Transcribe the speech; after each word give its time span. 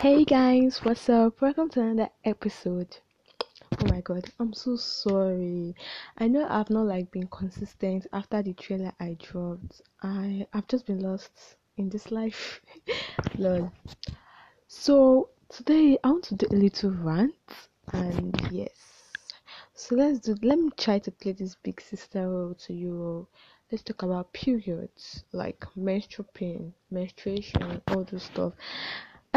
Hey 0.00 0.24
guys, 0.24 0.78
what's 0.84 1.08
up? 1.08 1.40
Welcome 1.40 1.70
to 1.70 1.80
another 1.80 2.10
episode. 2.24 2.98
Oh 3.72 3.86
my 3.88 4.00
god, 4.00 4.30
I'm 4.38 4.52
so 4.52 4.76
sorry. 4.76 5.74
I 6.18 6.28
know 6.28 6.46
I've 6.48 6.70
not 6.70 6.86
like 6.86 7.10
been 7.10 7.26
consistent 7.26 8.06
after 8.12 8.40
the 8.40 8.52
trailer 8.52 8.92
I 9.00 9.16
dropped. 9.20 9.82
I 10.00 10.46
I've 10.52 10.68
just 10.68 10.86
been 10.86 11.00
lost 11.00 11.56
in 11.78 11.88
this 11.88 12.12
life. 12.12 12.60
Lol. 13.38 13.72
So 14.68 15.30
today 15.48 15.98
I 16.04 16.10
want 16.12 16.22
to 16.26 16.36
do 16.36 16.46
a 16.52 16.54
little 16.54 16.92
rant 16.92 17.34
and 17.92 18.40
yes. 18.52 19.10
So 19.74 19.96
let's 19.96 20.20
do 20.20 20.36
let 20.42 20.60
me 20.60 20.70
try 20.76 21.00
to 21.00 21.10
play 21.10 21.32
this 21.32 21.56
big 21.56 21.80
sister 21.80 22.30
role 22.30 22.54
to 22.54 22.72
you. 22.72 23.02
all 23.02 23.28
Let's 23.72 23.82
talk 23.82 24.04
about 24.04 24.32
periods 24.32 25.24
like 25.32 25.66
menstrual 25.76 26.28
pain, 26.34 26.72
menstruation, 26.88 27.82
all 27.88 28.04
those 28.04 28.22
stuff. 28.22 28.52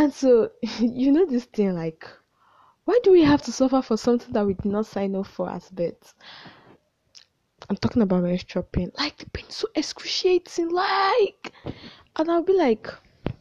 And 0.02 0.12
so, 0.12 0.50
you 0.80 1.12
know, 1.12 1.28
this 1.28 1.46
thing 1.46 1.76
like, 1.76 2.10
why 2.86 3.00
do 3.04 3.12
we 3.12 3.22
have 3.24 3.44
to 3.44 3.52
suffer 3.52 3.84
for 3.84 3.98
something 3.98 4.34
that 4.34 4.48
we 4.48 4.56
did 4.56 4.66
not 4.66 4.88
sign 4.88 5.16
up 5.16 5.28
for 5.28 5.48
as 5.48 5.70
birth? 5.70 6.16
I'm 7.70 7.76
talking 7.76 8.02
about 8.02 8.24
menstrual 8.24 8.64
pain. 8.64 8.92
Like, 8.98 9.18
the 9.18 9.30
pain 9.30 9.46
so 9.50 9.68
excruciating. 9.76 10.70
Like, 10.70 11.52
and 12.16 12.32
I'll 12.32 12.42
be 12.42 12.58
like, 12.58 12.88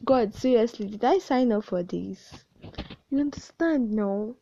God, 0.04 0.34
seriously, 0.34 0.88
did 0.88 1.02
I 1.02 1.18
sign 1.18 1.50
up 1.50 1.64
for 1.64 1.82
this? 1.82 2.44
You 3.08 3.20
understand? 3.20 3.92
No. 3.92 4.36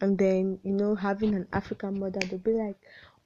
And 0.00 0.18
then, 0.18 0.58
you 0.64 0.72
know, 0.72 0.96
having 0.96 1.36
an 1.36 1.46
African 1.52 2.00
mother, 2.00 2.18
they'll 2.18 2.40
be 2.40 2.54
like, 2.54 2.78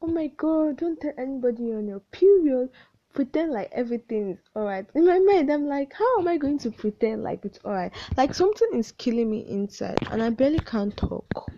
oh 0.03 0.07
my 0.07 0.27
God, 0.37 0.77
don't 0.77 1.01
tell 1.01 1.15
anybody 1.17 1.73
on 1.73 1.89
your 1.89 2.01
period 2.01 2.69
pretend 3.19 3.51
like 3.51 3.69
everything 3.73 4.31
is 4.31 4.39
alright. 4.55 4.87
In 4.95 5.05
my 5.05 5.19
mind, 5.19 5.51
I'm 5.51 5.67
like, 5.67 5.93
how 5.93 6.21
am 6.21 6.29
I 6.29 6.37
going 6.37 6.57
to 6.59 6.71
pretend 6.71 7.25
like 7.25 7.45
it's 7.45 7.59
alright? 7.65 7.91
Like 8.17 8.33
something 8.33 8.69
is 8.75 8.93
killing 8.93 9.29
me 9.29 9.41
inside, 9.49 9.99
and 10.13 10.23
I 10.23 10.31
barely 10.31 10.61
can't 10.61 10.97
talk. 10.97 11.51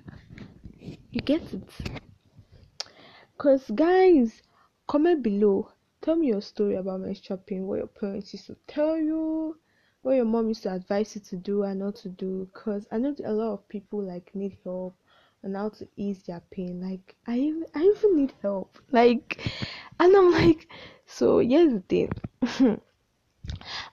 You 0.78 1.20
get 1.20 1.42
it? 1.52 1.68
Cause 3.36 3.70
guys, 3.74 4.40
comment 4.86 5.22
below. 5.22 5.70
Tell 6.00 6.16
me 6.16 6.28
your 6.28 6.40
story 6.40 6.76
about 6.76 7.00
menstrual 7.00 7.40
pain. 7.46 7.66
What 7.66 7.76
your 7.76 7.88
parents 7.88 8.32
used 8.32 8.46
to 8.46 8.56
tell 8.66 8.96
you, 8.96 9.58
what 10.00 10.14
your 10.14 10.24
mom 10.24 10.48
used 10.48 10.62
to 10.62 10.72
advise 10.72 11.14
you 11.14 11.20
to 11.20 11.36
do 11.36 11.64
and 11.64 11.80
not 11.80 11.96
to 11.96 12.08
do. 12.08 12.48
Cause 12.54 12.86
I 12.90 12.96
know 12.96 13.14
a 13.22 13.32
lot 13.34 13.52
of 13.52 13.68
people 13.68 14.02
like 14.02 14.34
need 14.34 14.56
help 14.64 14.96
on 15.44 15.52
how 15.52 15.68
to 15.68 15.86
ease 15.96 16.22
their 16.22 16.40
pain. 16.50 16.80
Like 16.80 17.16
I 17.26 17.36
even 17.36 17.66
I 17.74 17.82
even 17.82 18.16
need 18.16 18.32
help. 18.40 18.78
Like 18.92 19.38
and 20.00 20.16
I'm 20.16 20.32
like 20.32 20.66
so 21.10 21.38
here's 21.38 21.72
the 21.72 21.80
thing. 21.80 22.80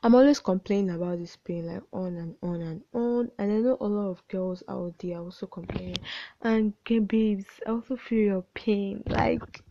I'm 0.04 0.14
always 0.14 0.40
complaining 0.40 0.92
about 0.92 1.18
this 1.18 1.36
pain, 1.36 1.68
like 1.68 1.84
on 1.92 2.16
and 2.16 2.36
on 2.44 2.62
and 2.62 2.82
on. 2.94 3.32
And 3.40 3.52
I 3.52 3.56
know 3.58 3.78
a 3.82 3.88
lot 3.88 4.10
of 4.10 4.28
girls 4.28 4.64
out 4.70 4.94
there 5.00 5.18
also 5.18 5.48
complaining. 5.48 5.98
And 6.42 6.74
get 6.84 7.08
babes, 7.08 7.46
I 7.66 7.72
also 7.72 7.96
feel 7.96 8.20
your 8.20 8.42
pain. 8.54 9.04
Like 9.08 9.64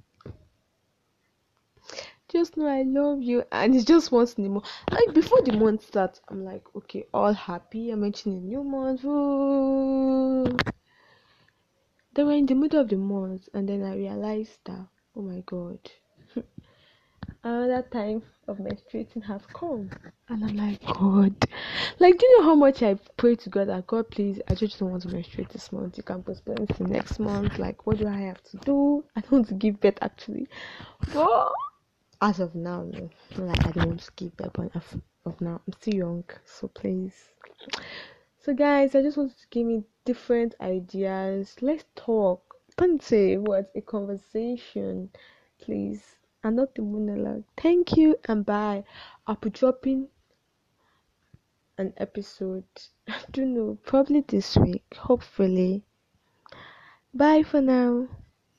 just 2.29 2.57
know 2.57 2.67
I 2.67 2.83
love 2.83 3.23
you 3.23 3.45
and 3.53 3.75
it's 3.75 3.85
just 3.85 4.11
once 4.11 4.35
in 4.35 4.47
a 4.47 4.49
month. 4.49 4.67
Like 4.91 5.15
before 5.15 5.43
the 5.43 5.53
month 5.53 5.87
starts, 5.87 6.21
I'm 6.29 6.45
like, 6.45 6.65
okay, 6.75 7.07
all 7.15 7.33
happy. 7.33 7.91
I'm 7.91 8.01
mentioning 8.01 8.39
a 8.39 8.41
new 8.41 8.65
month. 8.65 9.05
Ooh. 9.05 10.57
Then 12.15 12.27
we're 12.27 12.33
in 12.33 12.47
the 12.47 12.55
middle 12.55 12.81
of 12.81 12.89
the 12.89 12.97
month 12.97 13.49
and 13.55 13.69
then 13.69 13.85
I 13.85 13.95
realized 13.95 14.59
that 14.65 14.87
oh 15.15 15.23
my 15.23 15.43
god 15.47 15.79
another 17.47 17.83
time 17.93 18.23
of 18.49 18.59
menstruating 18.59 19.23
has 19.23 19.41
come. 19.53 19.89
And 20.29 20.45
i'm 20.45 20.57
like 20.57 20.85
god. 20.85 21.35
Like 22.01 22.19
do 22.19 22.27
you 22.27 22.39
know 22.39 22.45
how 22.45 22.55
much 22.57 22.83
i 22.83 22.95
pray 23.17 23.37
to 23.37 23.51
god 23.51 23.69
that 23.69 23.87
god 23.87 24.11
please 24.11 24.41
i 24.49 24.55
just 24.55 24.79
don't 24.79 24.91
want 24.91 25.03
to 25.03 25.09
menstruate 25.09 25.51
this 25.51 25.71
month. 25.71 25.97
You 25.97 26.03
can 26.03 26.23
postpone 26.23 26.67
it 26.69 26.75
to 26.77 26.85
next 26.85 27.19
month. 27.21 27.59
Like 27.59 27.87
what 27.87 27.99
do 27.99 28.09
i 28.09 28.19
have 28.19 28.43
to 28.51 28.57
do? 28.59 29.05
I 29.15 29.21
don't 29.21 29.33
want 29.33 29.49
to 29.49 29.55
give 29.55 29.81
birth 29.81 29.99
actually. 30.03 30.49
But 31.15 31.53
as 32.21 32.41
of 32.41 32.55
now 32.55 32.83
no. 32.83 33.11
Like 33.37 33.65
i 33.67 33.71
don't 33.71 33.89
want 33.89 34.01
to 34.01 34.13
give 34.17 34.37
birth 34.37 34.53
but 34.55 34.75
as 34.75 34.97
of 35.25 35.41
now 35.41 35.61
i'm 35.67 35.73
still 35.75 35.95
young. 35.95 36.25
So 36.45 36.67
please. 36.69 37.15
So 38.41 38.55
guys 38.55 38.97
i 38.97 39.03
just 39.03 39.17
wanted 39.17 39.39
to 39.39 39.47
give 39.51 39.67
me 39.67 39.85
different 40.05 40.57
ideas. 40.61 41.55
Let's 41.61 41.85
talk. 41.95 42.43
Don't 42.77 43.03
say 43.03 43.37
what 43.37 43.71
a 43.77 43.81
conversation 43.81 45.11
please 45.61 46.17
and 46.47 46.57
not 46.57 46.75
the 46.77 46.83
monologue. 46.83 47.43
Thank 47.57 47.97
you 47.97 48.17
and 48.27 48.47
bye. 48.47 48.85
I'll 49.27 49.35
be 49.35 49.51
dropping 49.51 50.09
an 51.77 51.93
episode. 51.97 52.65
I 53.09 53.21
don't 53.33 53.55
know, 53.55 53.79
probably 53.85 54.21
this 54.21 54.57
week, 54.57 54.85
hopefully. 54.97 55.83
Bye 57.13 57.43
for 57.43 57.61
now. 57.61 58.07